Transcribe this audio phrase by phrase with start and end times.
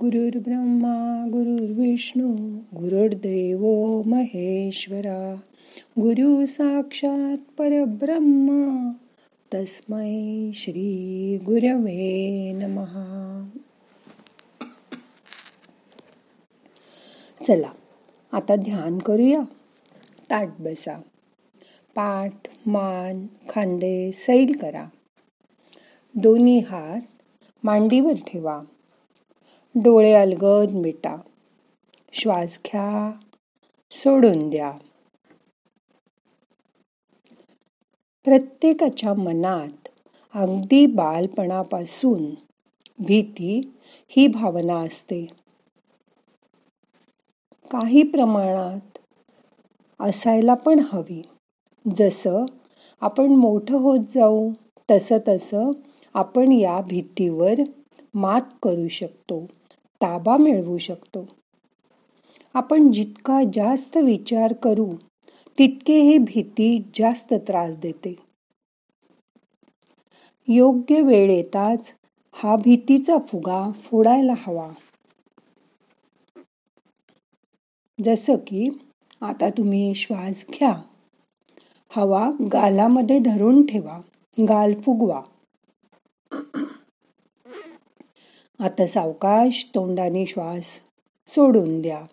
[0.00, 2.36] गुरुर्ब्रह्मा गुरुर्विष्णू
[2.74, 3.62] गुरुर्देव
[4.06, 5.34] महेश्वरा
[6.00, 8.92] गुरु साक्षात परब्रह्मा
[9.54, 13.48] तस्मै श्री गुरवे नमहा
[17.48, 17.70] चला
[18.32, 19.40] आता ध्यान करूया.
[20.30, 20.94] ताट बसा.
[21.94, 22.32] पाठ
[22.66, 24.86] मान खांदे सैल करा.
[26.14, 27.00] दोन्ही हात
[27.64, 28.62] मांडीवर ठेवा.
[29.82, 31.16] डोळे अलगद मिटा.
[32.12, 33.12] श्वास घ्या.
[33.90, 34.78] सोडून द्या.
[38.24, 39.88] प्रत्येकाच्या मनात
[40.34, 42.30] अगदी बालपणापासून
[42.98, 43.74] भीती
[44.08, 45.26] ही भावना असते.
[47.70, 48.98] काही प्रमाणात
[50.00, 51.22] असायला पण हवी.
[51.96, 52.44] जसं
[53.00, 54.50] आपण मोठं होत जाऊ
[54.90, 55.70] तसं तसं
[56.14, 57.54] आपण या भीतीवर
[58.14, 59.46] मात करू शकतो.
[60.02, 61.28] ताबा मिळवू शकतो.
[62.54, 64.92] आपण जितका जास्त विचार करू
[65.58, 68.16] तितके ही भीती जास्त त्रास देते.
[70.48, 71.94] योग्य वेळ येताच
[72.32, 74.72] हा भीतीचा फुगा फोडायला हवा.
[78.04, 78.68] जसं की
[79.20, 80.82] आता तुम्ही श्वास घ्या.
[81.88, 84.00] हवा गालामध्ये धरून ठेवा.
[84.48, 85.22] गाल फुगवा.
[88.58, 90.64] आता सावकाश तोंडाने श्वास
[91.28, 92.06] सोडून द्या.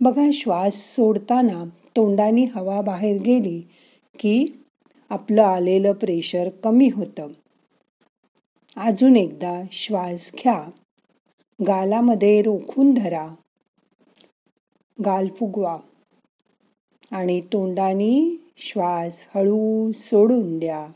[0.00, 1.64] बघा श्वास सोडताना
[1.96, 3.68] तोंडाने हवा बाहेर गेली
[4.18, 4.46] की
[5.10, 7.28] आपलं आलेलं प्रेशर कमी होतं.
[8.76, 10.70] अजून एकदा श्वास घ्या.
[11.66, 13.34] गालामध्ये रोखून धरा.
[15.04, 15.78] गाल फुगवा
[17.10, 20.88] आणि तोंडाने श्वास हळू सोडून द्या.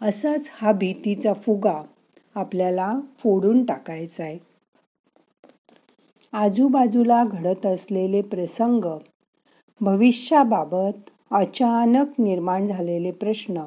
[0.00, 1.82] असाच हा भीतीचा फुगा
[2.34, 4.38] आपल्याला फोडून टाकायचा आहे
[6.32, 8.84] आजूबाजूला घडत असलेले प्रसंग
[9.80, 13.64] भविष्याबाबत अचानक निर्माण झालेले प्रश्न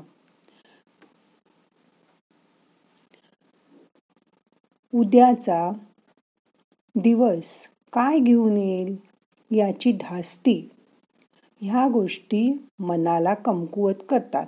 [4.93, 5.71] उद्याचा
[6.95, 8.95] दिवस काय घेऊन येईल
[9.51, 10.69] याची धास्ती
[11.61, 14.45] ह्या गोष्टी मनाला कमकुवत करतात.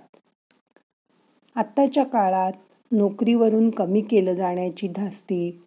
[1.55, 2.51] आत्ताच्या काळात
[2.91, 5.59] नोकरीवरून कमी केलं जाण्याची धास्ती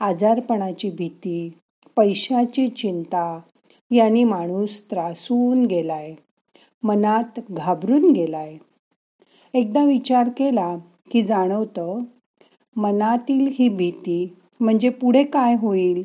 [0.00, 1.50] आजारपणाची भीती
[1.96, 3.40] पैशाची चिंता
[3.90, 6.14] यांनी माणूस त्रासून गेलाय
[6.82, 8.56] मनात घाबरून गेलाय.
[9.54, 10.76] एकदा विचार केला
[11.10, 12.02] की जाणवतं
[12.76, 16.02] मनातील ही भीती म्हणजे पुढे काय होईल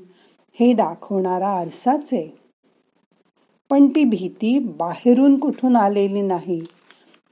[0.59, 2.27] हे दाखवणारा आरसाच आहे.
[3.69, 6.59] पण ती भीती बाहेरून कुठून आलेली नाही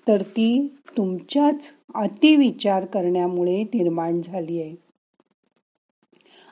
[0.07, 4.75] तर ती तुमच्याच अतिविचार करण्यामुळे निर्माण झाली आहे.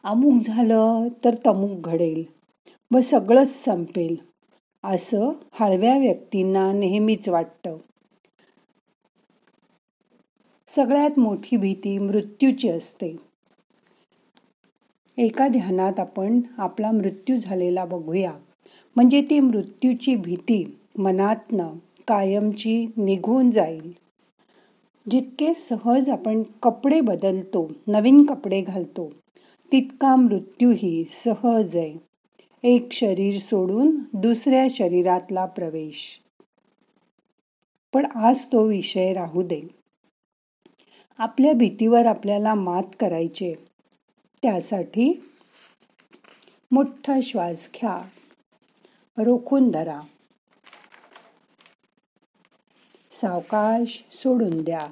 [0.04, 2.24] अमुक झालं तर तमुक घडेल
[2.92, 4.16] व सगळंच संपेल
[4.84, 7.78] असं हळव्या व्यक्तींना नेहमीच वाटतं.
[10.68, 13.16] सगळ्यात मोठी भीती मृत्यूची असते.
[15.18, 18.34] एका ध्यानात आपण आपला मृत्यू झालेला बघूया.
[18.96, 21.70] म्हणजे ती मृत्यूची भीती मनातनं
[22.08, 24.07] कायमची निघून जाईल.
[25.10, 29.14] जितके सहज आपण कपडे बदलतो नवीन कपडे घालतो
[29.72, 31.96] तितका मृत्यूही सहज आहे.
[32.64, 36.20] एक शरीर सोडून दुसऱ्या शरीरातला प्रवेश.
[37.94, 39.62] पण आज तो विषय राहू दे.
[41.18, 43.54] आपल्या भीतीवर आपल्याला मात करायचे.
[44.42, 45.22] त्यासाठी
[46.72, 48.02] मोठा श्वास घ्या.
[49.18, 50.00] रोखून धरा.
[53.22, 54.88] सावकाश सोडून द्या.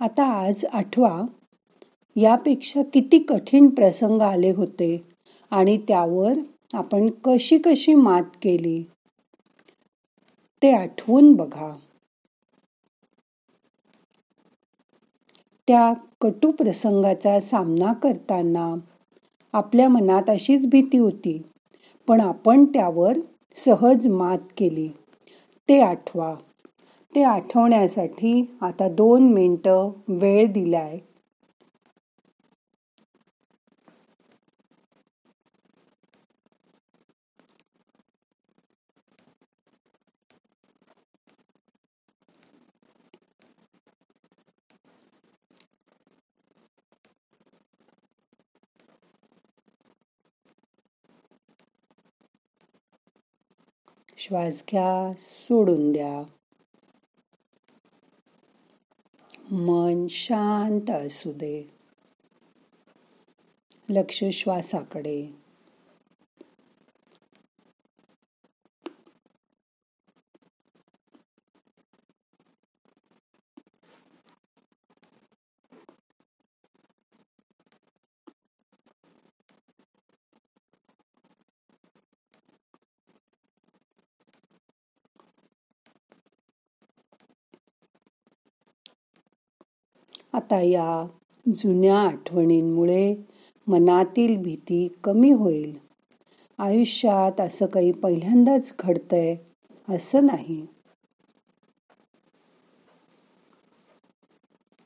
[0.00, 1.22] आता आज आठवा.
[2.16, 5.06] यापेक्षा किती कठीण प्रसंग आले होते
[5.50, 6.32] आणि त्यावर
[6.74, 8.82] आपण कशी कशी मात केली?
[10.62, 11.76] ते आठवून बघा.
[15.68, 18.74] त्या कटू प्रसंगाचा सामना करताना
[19.52, 21.42] आपल्या मनात अशीच भीती होती
[22.08, 23.18] पण आपण त्यावर
[23.56, 24.88] सहज मात केली.
[25.68, 26.34] ते आठवा.
[27.14, 30.98] ते आठवण्यासाठी आता दोन मिनटं वेळ दिलाय.
[54.18, 56.22] श्वास घ्या सोडून द्या.
[59.50, 61.70] मन शांत असू दे.
[63.90, 65.43] लक्ष श्वासाकडे.
[90.34, 91.06] आता या
[91.54, 93.14] जुन्या आठवणींमुळे
[93.68, 95.78] मनातील भीती कमी होईल.
[96.58, 99.36] आयुष्यात असं काही पहिल्यांदाच घडतंय
[99.88, 100.66] असं नाही.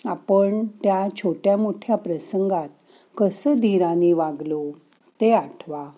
[0.05, 2.69] आपण त्या छोट्या मोठ्या प्रसंगात
[3.17, 4.71] कसं धीराने वागलो
[5.21, 5.91] ते आठवा.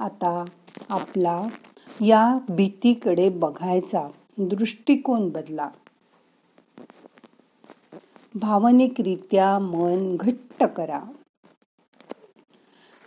[0.00, 0.44] आता
[0.88, 1.46] आपला
[2.00, 4.08] या भीतीकडे बघायचा
[4.38, 5.70] दृष्टिकोन बदला.
[8.34, 11.00] भावनिकरित्या मन घट्ट करा.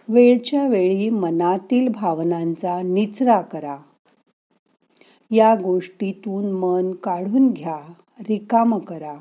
[0.07, 3.77] वेळच्या वेळी मनातील भावनांचा निचरा करा.
[5.31, 9.17] या गोष्टीतून मन काढून घ्या रिकाम करा.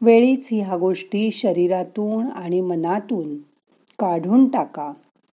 [0.00, 3.53] वेळीच ह्या गोष्टी शरीरातून आणि मनातून
[3.98, 4.92] काढून टाका.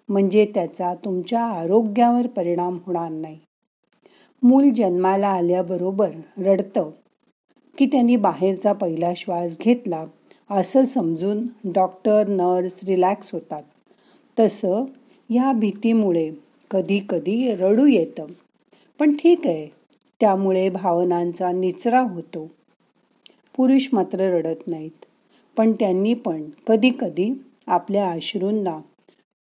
[0.10, 3.40] म्हणजे त्याचा तुमच्या आरोग्यावर परिणाम होणार नाही.
[4.44, 6.90] मूल जन्माला आल्याबरोबर रडतं.
[7.78, 10.06] की त्यांनी बाहेरचा पहिला श्वास घेतला
[10.50, 13.64] असं समजून डॉक्टर नर्स रिलॅक्स होतात.
[14.40, 14.84] तसं
[15.30, 16.32] या भीतीमुळे
[16.72, 18.26] कधी कधी रडू येतं.
[19.00, 19.68] पण ठीक आहे
[20.20, 22.52] त्यामुळे भावनांचा निचरा होतो.
[23.56, 25.06] पुरुष मात्र रडत नाहीत.
[25.58, 28.80] पण त्यांनी पण कधी कधी आपल्या अश्रूंना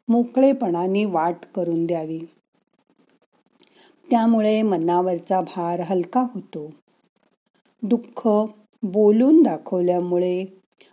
[0.07, 2.19] मोकळेपणाने वाट करून द्यावी.
[4.11, 6.69] त्यामुळे मनावरचा भार हलका होतो.
[7.83, 8.27] दुःख
[8.83, 10.45] बोलून दाखवल्यामुळे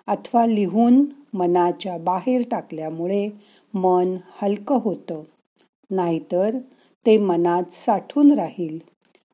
[0.07, 1.05] अथवा लिहून
[1.35, 3.29] मनाच्या बाहेर टाकल्यामुळे
[3.75, 5.23] मन हलकं होतं.
[5.91, 6.59] नाहीतर
[7.07, 8.79] ते मनात साठून राहील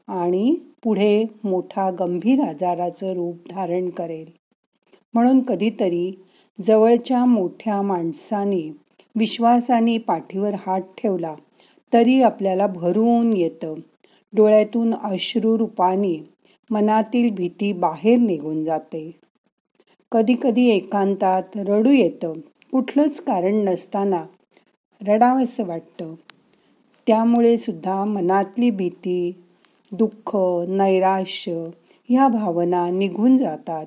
[0.09, 4.31] आणि पुढे मोठा गंभीर आजाराचं रूप धारण करेल.
[5.15, 6.25] म्हणून कधीतरी
[6.63, 8.77] जवळच्या मोठ्या माणसाने
[9.15, 11.35] विश्वासाने पाठीवर हात ठेवला
[11.93, 13.75] तरी आपल्याला भरून येतं.
[14.33, 16.31] डोळ्यातून अश्रू रूपाने
[16.71, 19.15] मनातील भीती बाहेर निघून जाते.
[20.13, 22.33] कधीकधी एकांतात रडू येतं.
[22.73, 24.25] कुठलंच कारण नसताना
[25.09, 26.15] रडावंसं वाटतं.
[27.07, 29.33] त्यामुळे सुद्धा मनातली भीती
[29.93, 30.37] दुःख
[30.69, 31.65] नैराश्य
[32.09, 33.87] ह्या भावना निघून जातात.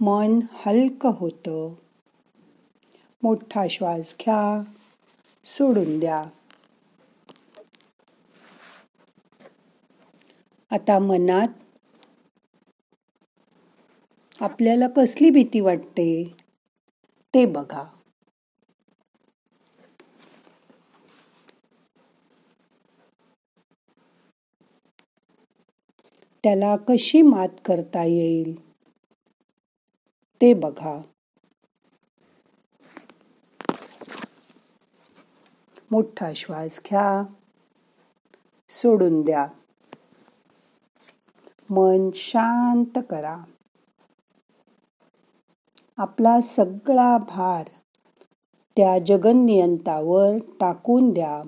[0.00, 1.74] मन हलकं होतं.
[3.22, 4.62] मोठा श्वास घ्या
[5.44, 6.22] सोडून द्या.
[10.70, 11.48] आता मनात
[14.40, 16.36] आपल्याला कसली भीती वाटते
[17.34, 17.84] ते बघा.
[26.44, 28.65] त्याला कशी मात करता येईल?
[30.42, 31.00] ते बघा.
[35.90, 37.22] मोठा श्वास घ्या.
[38.68, 39.46] सोडून द्या.
[41.70, 43.38] मन शांत करा.
[45.96, 47.68] आपला सगळा भार
[48.76, 50.28] त्या जगनियंतावर
[50.60, 51.42] टाकून द्या.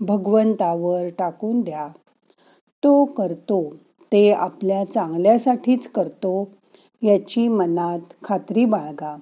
[0.00, 1.88] भगवंतावर टाकून द्या.
[2.84, 3.76] तो करतो.
[4.12, 6.48] ते आपल्या चांगल्यासाठीच करतो.
[7.02, 9.16] याची मनात खात्री बाळगा.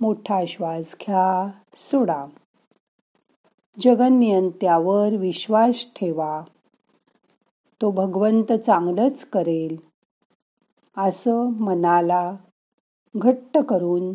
[0.00, 2.26] मोठा श्वास घ्या सोडा.
[3.80, 6.42] जगनियंत्यावर विश्वास ठेवा.
[7.82, 9.76] तो भगवंत चांगलंच करेल.
[10.96, 12.36] असं मनाला
[13.16, 14.14] घट्ट करून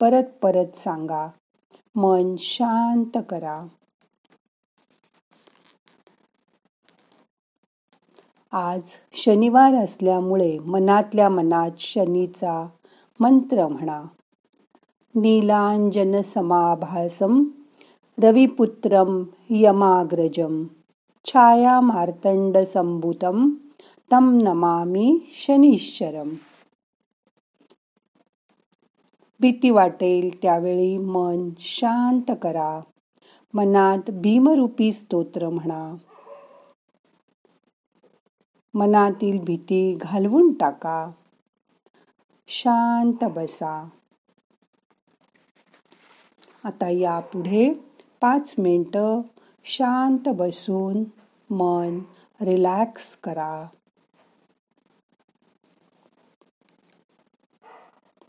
[0.00, 1.28] परत परत सांगा.
[1.94, 3.66] मन शांत करा.
[8.54, 8.80] आज
[9.12, 12.68] शनिवार असल्यामुळे मनातल्या मनात शनीचा
[13.20, 14.02] मंत्र म्हणा.
[15.14, 17.44] नीलांजन समाभासम
[18.22, 20.64] रविपुत्रम यमाग्रजम
[21.24, 23.50] छाया मार्तंड संभूतम
[24.12, 26.28] तम नमामी शनीश्चरम
[29.40, 32.80] भीती वाटेल त्यावेळी मन शांत करा.
[33.54, 35.94] मनात भीमरूपी स्तोत्र म्हणा.
[38.74, 41.10] मनातील भीती घालवून टाका.
[42.48, 43.88] शांत बसा.
[46.64, 47.72] आता यापुढे
[48.20, 49.20] पाच मिनटं
[49.64, 51.04] शांत बसून
[51.54, 51.98] मन
[52.40, 53.66] रिलॅक्स करा.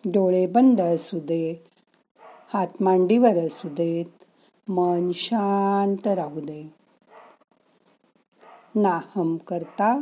[0.06, 1.64] डोळे बंद असू दे
[2.54, 4.24] हात मांडीवर असू देत
[4.72, 6.76] मन शांत राहू दे.
[8.76, 10.02] नाहम करता